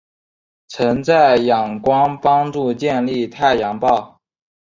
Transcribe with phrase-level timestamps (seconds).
[0.67, 4.19] 曾在仰光帮助建立太阳报。